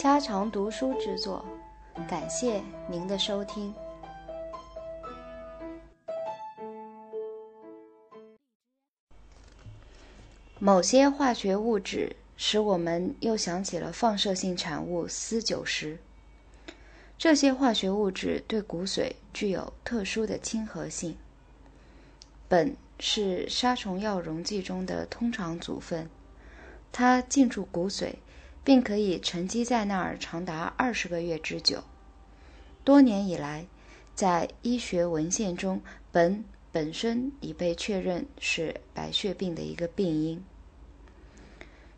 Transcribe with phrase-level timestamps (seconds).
[0.00, 1.44] 家常读书制作，
[2.08, 3.74] 感谢您的收听。
[10.58, 15.98] 某些化学物质使我们又想起了放射性产物铯九十。
[17.18, 21.14] 这些化学物质对骨髓具有特殊的亲和性。
[22.48, 26.08] 苯是杀虫药溶剂中的通常组分，
[26.90, 28.14] 它进入骨髓。
[28.70, 31.82] 并可以沉积在那儿长达二十个月之久。
[32.84, 33.66] 多年以来，
[34.14, 40.44] 在医学文献中，苯本身已被确认是白血病的一个病因。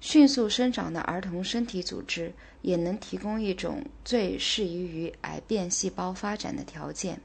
[0.00, 7.20] 迅速生长的儿童身体组织也能提供一种最适宜于癌变细胞发展的条件。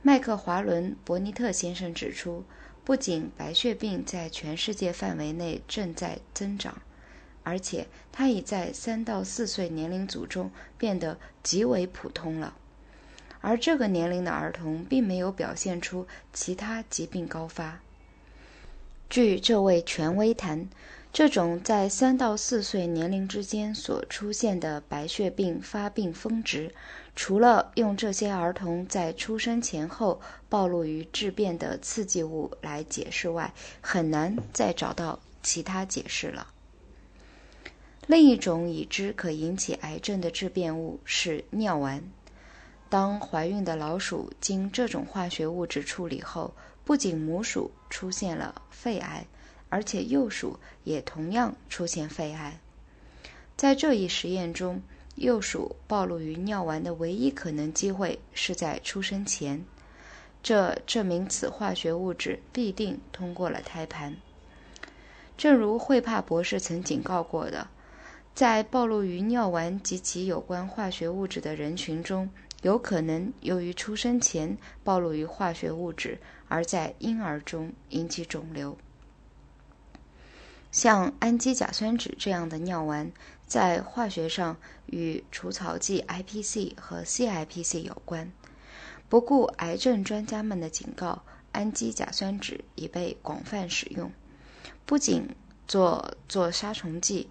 [0.00, 2.42] 麦克华伦·伯尼特先生指出，
[2.86, 6.80] 不仅白血病在全世界范围内正在增长。
[7.44, 12.54] 而且，它已在三到四岁年龄组中变得极为普通了，
[13.40, 17.80] 而这个年龄的儿童并没有表现出其他疾病高发。
[19.10, 20.66] 据这位权威谈，
[21.12, 26.74] 这种在三到四岁年龄之间所出现的白血病发病峰值，
[27.14, 36.48] 除了用这些儿童在出生前后暴露于质变的刺激物来解释外，很难再找到其他解释了。
[38.06, 42.02] 另一种已知可引起癌症的致变物是尿丸。
[42.90, 49.26] 当怀孕的老鼠经这种化学物质处理后，不仅母鼠出现了肺癌，
[49.70, 52.60] 而且幼鼠也同样出现肺癌。
[53.56, 54.82] 在这一实验中，
[55.14, 59.64] 幼鼠暴露于尿丸的唯一可能机会是在出生前，
[60.42, 64.14] 这证明此化学物质必定通过了胎盘。
[65.38, 67.66] 正如惠帕博士曾警告过的。
[68.34, 72.28] 在暴露于尿丸及其有关化学物质的人群中，
[72.62, 78.76] 有可能由于出生前暴露于化学物质，而在婴儿中引起肿瘤。
[80.72, 83.12] 像氨基甲酸酯这样的尿丸，
[83.46, 84.56] 在化学上
[84.86, 88.32] 与除草剂 IPC 和 CIPC 有关。
[89.08, 91.22] 不顾癌症专家们的警告，
[91.52, 94.10] 氨基甲酸酯已被广泛使用，
[94.84, 95.28] 不仅
[95.68, 97.28] 做做杀虫剂。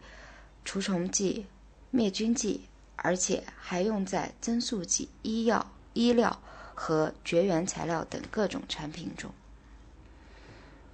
[0.66, 1.46] 除虫剂、
[1.91, 2.62] 灭菌剂，
[2.96, 6.41] 而且还用在增速剂、医药、医疗
[6.74, 9.31] 和绝缘材料等各种产品中。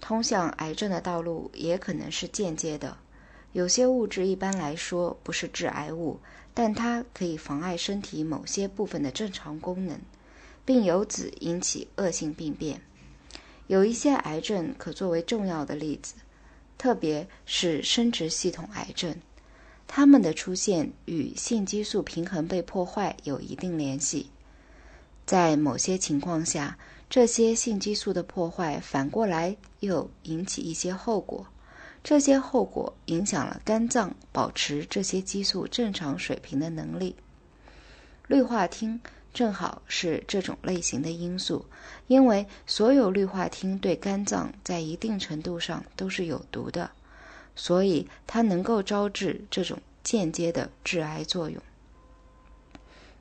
[0.02, 2.98] 通向癌症的道路也可能是间接的。
[3.52, 6.20] 有些物质一般来说不是致癌物，
[6.54, 10.00] 但它可以妨碍身体某些部分的正常功能，
[10.64, 12.82] 并由此引起恶性病变。
[13.68, 16.16] 有一些癌症可作为重要的例子，
[16.78, 19.16] 特别是生殖系统癌症。
[19.92, 24.30] 它们的出现与性激素平衡被破坏有一定联系。
[25.26, 26.78] 在某些情况下，
[27.10, 31.48] 这些性激素的破坏反过来又引起一些后果。
[32.04, 37.16] 这些后果影响了肝脏保持这些激素正常水平的能力。
[38.28, 39.00] 氯化烃
[39.34, 41.66] 正好是这种类型的因素，
[42.06, 46.92] 因为所有氯化烃对肝脏在一定程度上都是有毒的。
[47.62, 51.62] 所以，它能够招致这种间接的致癌作用。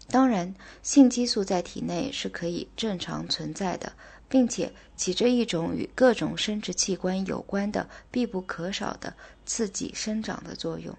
[0.08, 3.92] 当然，性激素在体内是可以正常存在的，
[4.28, 9.12] 并且起着一种与各种生殖器官有关的必不可少的
[9.44, 10.96] 刺激生长的作用。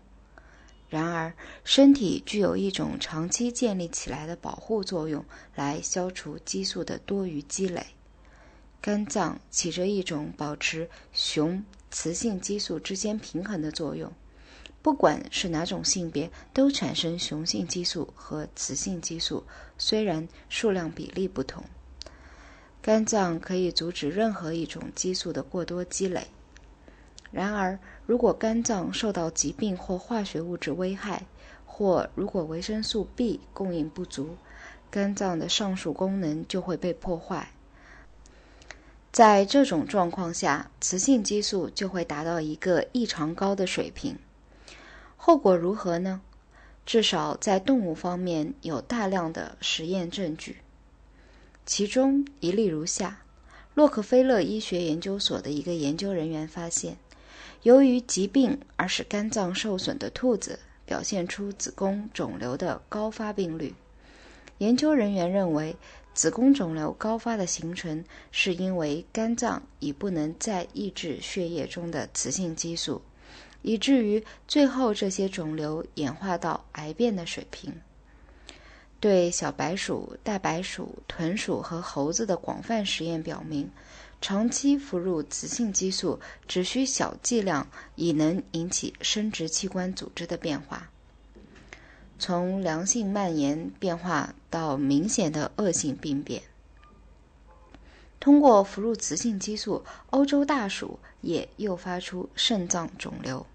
[0.89, 1.33] 然而，
[1.63, 5.23] 身体具有一种长期建立起来的保护作用，
[5.55, 7.85] 来消除激素的多余积累。
[8.81, 11.63] 肝脏起着一种保持雄。
[11.91, 14.11] 雌性激素之间平衡的作用，
[14.81, 19.43] 不管是哪种性别，都产生雄性激素和雌性激素，
[19.77, 21.63] 虽然数量比例不同。
[22.81, 26.27] 肝脏可以阻止任何一种激素的过多积累。
[27.31, 31.25] 然而，如果肝脏受到疾病或化学物质危害，
[31.65, 34.37] 或如果维生素 B 供应不足，
[34.89, 37.51] 肝脏的上述功能就会被破坏。
[39.11, 44.15] 在这种状况下，雌性激素就会达到一个异常高的水平。
[45.17, 46.21] 后果如何呢？
[46.85, 50.57] 至少在动物方面有大量的实验证据。
[51.65, 53.21] 其中一例如下：
[53.73, 56.97] 洛克菲勒医学研究所的一个研究人员发现，
[57.63, 63.73] 由于疾病而使肝脏受损的兔子表现出子宫肿瘤的高发病率。
[64.59, 65.75] 研究人员认为。
[66.19, 73.01] 子宫肿瘤高发的形成，是因为肝脏已不能再抑制血液中的雌性激素，
[73.61, 77.73] 以至于最后这些肿瘤演化到癌变的水平。
[78.99, 83.71] 对小白鼠、大白鼠、豚鼠和猴子的广泛实验表明，
[84.19, 86.19] 长期服入雌性激素
[86.49, 90.91] 只需小剂量，已能引起生殖器官组织的变化，
[92.19, 96.43] 从良性蔓延变化到明显的恶性病变。
[98.19, 103.45] 通过服入雌性激素，欧洲大鼠也诱发出肾脏肿瘤。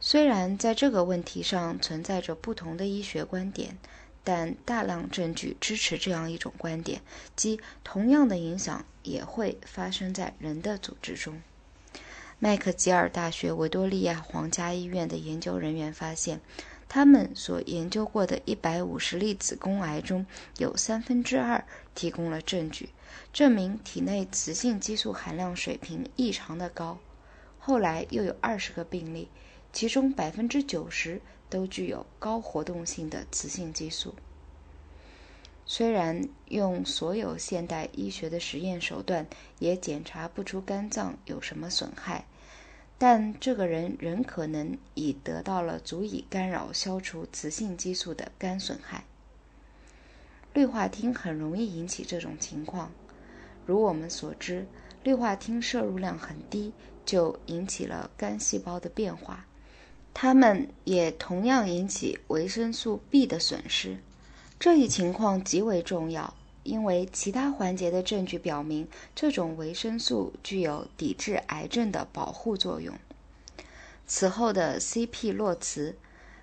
[0.00, 3.78] 虽然在这个问题上存在着不同的医学观点，
[4.24, 7.00] 但大量证据支持这样一种观点，
[7.36, 11.40] 即同样的影响也会发生在人的组织中。
[12.40, 16.40] 麦克吉尔大学维多利亚皇家医院的研究人员发现，
[16.88, 20.24] 他们所研究过的150例子宫癌中
[20.56, 21.64] 有三分之二
[21.94, 22.88] 提供了证据，
[23.32, 26.98] 证明体内雌性激素含量水平异常的高。
[27.58, 29.28] 后来又有二十个病例。
[29.70, 31.20] 其中百分之九十
[31.50, 34.14] 都具有高活动性的雌性激素。
[35.66, 39.26] 虽然用所有现代医学的实验手段
[39.58, 42.24] 也检查不出肝脏有什么损害，
[42.98, 49.04] 但这个人仍可能已得到了足以干扰消除雌性激素的肝损害。
[50.52, 52.90] 氯化烃很容易引起这种情况。
[53.64, 54.66] 如我们所知，
[55.04, 56.72] 氯化烃摄入量很低，
[57.04, 59.46] 就引起了肝细胞的变化。
[60.12, 63.98] 它们也同样引起维生素 B 的损失，
[64.58, 66.34] 这一情况极为重要，
[66.68, 72.94] 因为其他环节的证据表明，这种维生素具有抵制癌症的保护作用。
[74.06, 75.32] 此后的 C.P.
[75.32, 75.96] 洛茨，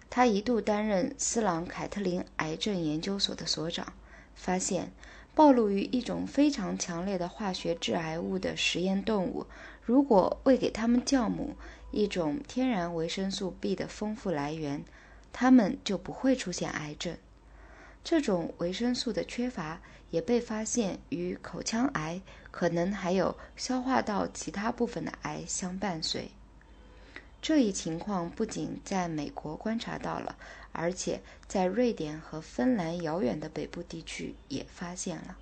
[0.10, 3.94] 他一度担任斯朗凯特林癌症研究所的所长，
[4.34, 4.92] 发现
[5.36, 9.46] 暴露于一种非常强烈的化学致癌物的实验动物，
[9.84, 11.56] 如果喂给它们酵母。
[11.92, 14.84] 一种天然维生素 B 的丰富来源，
[15.32, 17.16] 它们就不会出现癌症。
[18.06, 19.82] 这种维生素的缺乏
[20.12, 22.22] 也被发现与口腔癌，
[22.52, 26.30] 可能还有消化道其他部分的癌相伴随。
[27.42, 30.36] 这一情况不仅在美国观察到了，
[30.72, 35.36] 而且在瑞典和芬兰遥远的北部地区也发现了。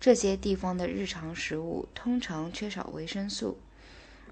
[0.00, 3.58] 这些地方的日常食物通常缺少维生素。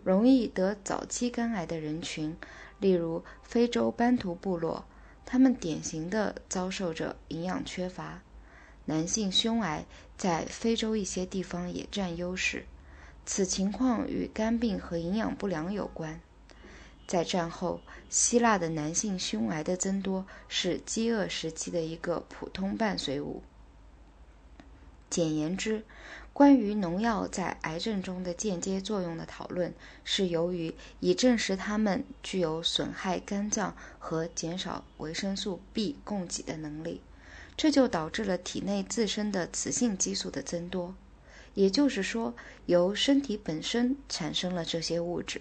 [0.02, 2.34] 容易得早期肝癌的人群，
[2.78, 4.86] 例如非洲班图部落，
[5.26, 8.22] 他们典型的遭受着营养缺乏。
[8.86, 9.84] 男性胸癌
[10.16, 12.64] 在非洲一些地方也占优势，
[13.26, 16.20] 此情况与肝病和营养不良有关。
[17.08, 23.42] 在战后，希腊的男性胸癌的增多是饥饿时期的一个普通伴随物。
[25.10, 25.84] 简言之。
[26.36, 29.72] 关于农药在癌症中的间接作用的讨论，
[30.04, 37.00] 是由于已证实它们具有损害肝脏和减少维生素 B 供给的能力，
[37.56, 40.94] 这就导致了体内自身的雌性激素的增多。
[41.54, 42.34] 也就是说，
[42.66, 45.40] 由身体本身产生了这些物质。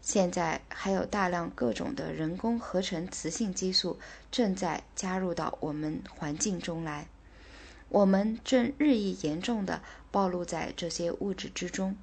[0.00, 3.98] 现在还有大量各种的人工合成雌性激素
[4.32, 7.08] 正在加入到我们环境中来。
[7.90, 9.80] 我们正日益严重地
[10.10, 11.96] 暴露在这些物质之中，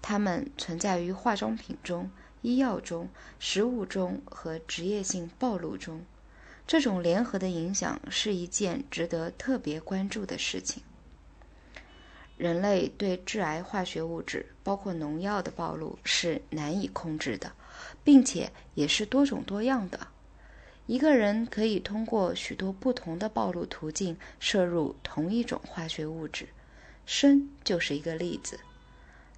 [0.00, 2.10] 它们存在于化妆品中、
[2.40, 3.08] 医药中、
[3.38, 6.04] 食物中和职业性暴露中。
[6.64, 10.82] 这种联合的影响是一件值得特别关注的事情。
[12.36, 17.52] 人类对致癌化学物质，包括农药的暴露是难以控制的，
[18.04, 20.06] 并且也是多种多样的。
[20.86, 26.48] 一个人可以通过许多不同的暴露途径摄入同一种化学物质，
[27.06, 28.58] 砷就是一个例子。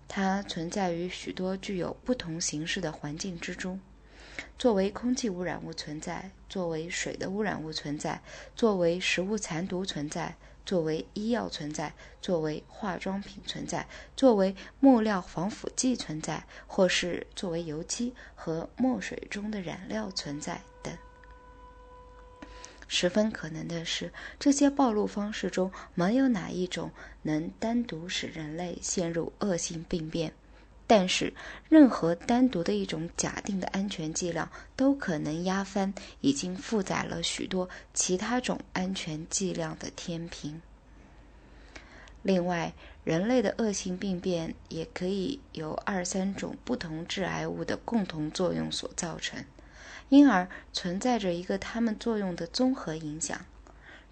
[0.08, 3.80] 它存在于许多具有不同形式的环境之中，
[4.58, 8.22] 作为空气污染物存在，作为水的污染物存在，
[8.56, 13.86] 作为食物残毒存在，作为医药存在，作为化妆品存在，
[14.16, 20.96] 作为木料防腐剂存在，或是作为油漆和墨水中的染料存在等。
[22.94, 30.32] 十分可能的是，这些暴露方式中没有哪一种能单独使人类陷入恶性病变。
[30.86, 31.34] 但是，
[31.68, 40.62] 任何单独的一种假定的安全剂量都可能压翻已经负载了许多其他种安全剂量的天平。
[42.22, 42.72] 另外，
[43.02, 49.44] 人类的恶性病变也可以由二三种不同致癌物的共同作用所造成。
[50.14, 53.44] 因而存在着一个它们作用的综合影响。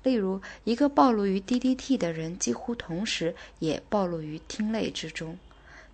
[0.02, 5.38] 例如，一个暴露于 DDT 的人几乎同时也暴露于烃类之中。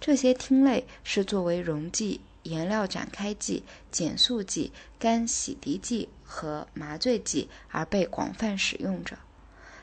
[0.01, 9.19] 这些烃类是作为溶剂颜料展开剂、减速剂、干洗涤剂和麻醉剂而被广泛使用着。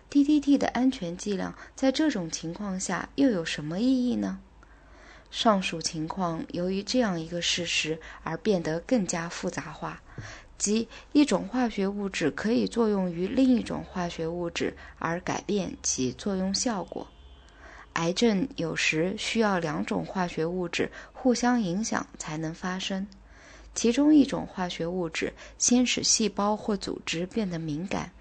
[0.09, 4.39] DDT 的安全剂量在这种情况下又有什么意义呢？
[5.31, 10.01] 上述情况由于这样一个事实而变得更加复杂化，
[10.57, 17.07] 即一种化学物质可以作用于另一种化学物质而改变其作用效果。
[17.93, 23.07] 癌症有时需要两种化学物质互相影响才能发生，
[23.73, 28.11] 其中一种化学物质先使细胞或组织变得敏感，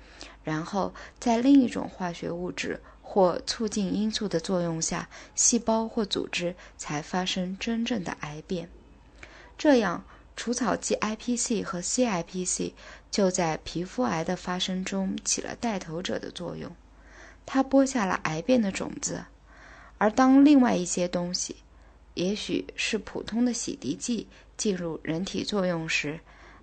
[0.42, 2.80] 然后在另一种化学物质
[3.14, 8.68] 或促进因素的作用下，细胞或组织才发生真正的癌变。
[9.56, 10.04] 这样，
[10.34, 12.72] 除草剂 IPC 和 CIPC
[13.12, 16.74] 就在皮肤癌的发生中起了带头者的作用，
[17.46, 19.26] 它播下了癌变的种子。
[19.98, 21.54] 而当另外一些东西，
[22.14, 26.18] 也许是普通的洗涤剂进入人体作用时，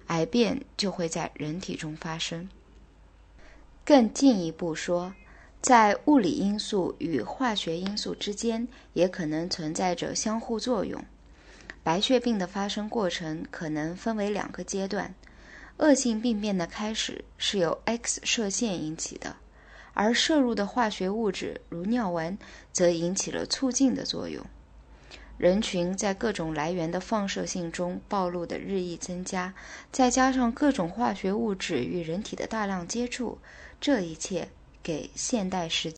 [0.08, 2.50] 癌变就会在人体中发生。
[3.86, 5.14] 更进一步说，
[5.62, 11.04] 在物理因素与化学因素之间也可能存在着相互作用。
[11.84, 15.14] 白血病的发生过程可能分为两个阶段：
[15.78, 19.36] 恶性病变的开始是由 X 射线引起的。
[19.94, 22.38] 而摄入的化学物质如尿丸，
[22.72, 24.46] 则引起了促进的作用。
[25.38, 29.54] 人群在各种来源的放射性中暴露的日益增加，
[29.92, 33.40] 再加上各种化学物质与人体的大量接触，
[33.82, 34.50] 这一切
[34.84, 35.94] 给现代时